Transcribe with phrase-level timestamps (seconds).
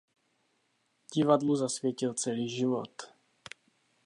[1.15, 3.03] Divadlu zasvětil celý život.